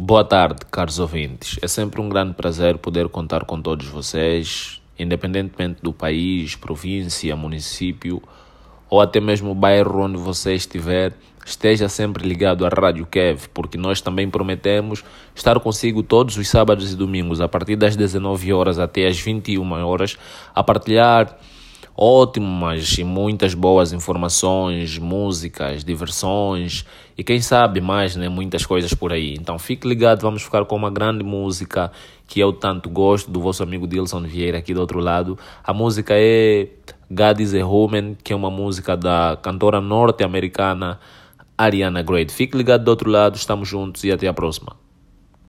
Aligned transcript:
Boa 0.00 0.22
tarde, 0.22 0.60
caros 0.70 1.00
ouvintes. 1.00 1.58
É 1.60 1.66
sempre 1.66 2.00
um 2.00 2.08
grande 2.08 2.32
prazer 2.32 2.78
poder 2.78 3.08
contar 3.08 3.44
com 3.44 3.60
todos 3.60 3.84
vocês, 3.88 4.80
independentemente 4.96 5.82
do 5.82 5.92
país, 5.92 6.54
província, 6.54 7.34
município 7.34 8.22
ou 8.88 9.00
até 9.00 9.20
mesmo 9.20 9.50
o 9.50 9.54
bairro 9.56 10.04
onde 10.04 10.16
você 10.16 10.54
estiver. 10.54 11.14
Esteja 11.44 11.88
sempre 11.88 12.28
ligado 12.28 12.64
à 12.64 12.68
Rádio 12.68 13.06
Kev, 13.06 13.48
porque 13.52 13.76
nós 13.76 14.00
também 14.00 14.30
prometemos 14.30 15.02
estar 15.34 15.58
consigo 15.58 16.00
todos 16.00 16.36
os 16.36 16.48
sábados 16.48 16.92
e 16.92 16.96
domingos, 16.96 17.40
a 17.40 17.48
partir 17.48 17.74
das 17.74 17.96
19 17.96 18.52
horas 18.52 18.78
até 18.78 19.04
as 19.04 19.18
21 19.18 19.68
horas, 19.84 20.16
a 20.54 20.62
partilhar 20.62 21.36
ótimas 22.00 22.96
e 22.96 23.02
muitas 23.02 23.54
boas 23.54 23.92
informações, 23.92 24.96
músicas, 24.98 25.82
diversões 25.82 26.86
e 27.16 27.24
quem 27.24 27.40
sabe 27.40 27.80
mais, 27.80 28.14
né, 28.14 28.28
muitas 28.28 28.64
coisas 28.64 28.94
por 28.94 29.12
aí. 29.12 29.34
Então 29.34 29.58
fique 29.58 29.88
ligado, 29.88 30.20
vamos 30.20 30.42
ficar 30.44 30.64
com 30.64 30.76
uma 30.76 30.90
grande 30.92 31.24
música 31.24 31.90
que 32.28 32.38
eu 32.38 32.52
tanto 32.52 32.88
gosto 32.88 33.28
do 33.32 33.40
vosso 33.40 33.64
amigo 33.64 33.88
Dilson 33.88 34.22
Vieira 34.22 34.58
aqui 34.58 34.72
do 34.72 34.80
outro 34.80 35.00
lado. 35.00 35.36
A 35.64 35.74
música 35.74 36.14
é 36.16 36.68
God 37.10 37.40
is 37.40 37.52
a 37.52 37.58
que 38.22 38.32
é 38.32 38.36
uma 38.36 38.50
música 38.50 38.96
da 38.96 39.36
cantora 39.42 39.80
norte-americana 39.80 41.00
Ariana 41.56 42.00
Grande. 42.02 42.32
Fique 42.32 42.56
ligado 42.56 42.84
do 42.84 42.90
outro 42.90 43.10
lado, 43.10 43.34
estamos 43.34 43.68
juntos 43.68 44.04
e 44.04 44.12
até 44.12 44.28
a 44.28 44.32
próxima. 44.32 44.87